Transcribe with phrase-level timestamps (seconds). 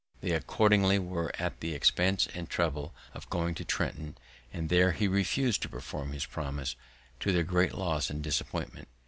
[0.21, 4.17] They accordingly were at the expense and trouble of going to Trenton,
[4.51, 6.75] and there he refus'd to perform his promise,
[7.19, 8.87] to their great loss and disappointment.